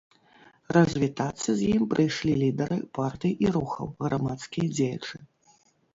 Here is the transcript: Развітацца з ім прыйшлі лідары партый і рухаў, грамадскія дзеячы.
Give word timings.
Развітацца 0.77 1.49
з 1.59 1.67
ім 1.73 1.83
прыйшлі 1.91 2.33
лідары 2.45 2.77
партый 2.99 3.37
і 3.47 3.53
рухаў, 3.59 3.95
грамадскія 4.09 4.67
дзеячы. 4.79 5.15